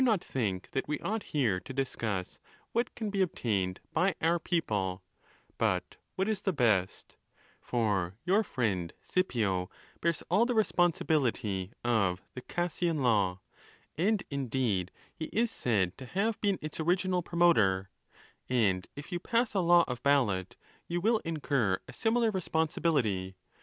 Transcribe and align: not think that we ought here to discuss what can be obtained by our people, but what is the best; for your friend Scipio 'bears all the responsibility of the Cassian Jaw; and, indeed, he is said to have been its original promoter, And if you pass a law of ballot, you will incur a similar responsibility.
not 0.03 0.23
think 0.23 0.67
that 0.71 0.87
we 0.87 0.97
ought 1.01 1.21
here 1.29 1.59
to 1.59 1.71
discuss 1.73 2.39
what 2.71 2.95
can 2.95 3.11
be 3.11 3.21
obtained 3.21 3.79
by 3.93 4.15
our 4.19 4.39
people, 4.39 5.03
but 5.59 5.95
what 6.15 6.27
is 6.27 6.41
the 6.41 6.51
best; 6.51 7.17
for 7.61 8.15
your 8.25 8.43
friend 8.43 8.95
Scipio 9.03 9.69
'bears 10.01 10.23
all 10.27 10.47
the 10.47 10.55
responsibility 10.55 11.71
of 11.83 12.19
the 12.33 12.41
Cassian 12.41 12.97
Jaw; 12.97 13.37
and, 13.95 14.23
indeed, 14.31 14.89
he 15.13 15.25
is 15.25 15.51
said 15.51 15.95
to 15.99 16.07
have 16.07 16.41
been 16.41 16.57
its 16.63 16.79
original 16.79 17.21
promoter, 17.21 17.91
And 18.49 18.87
if 18.95 19.11
you 19.11 19.19
pass 19.19 19.53
a 19.53 19.59
law 19.59 19.83
of 19.87 20.01
ballot, 20.01 20.55
you 20.87 20.99
will 20.99 21.19
incur 21.25 21.79
a 21.87 21.93
similar 21.93 22.31
responsibility. 22.31 23.35